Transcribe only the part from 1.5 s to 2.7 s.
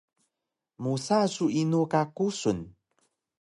inu ka kusun?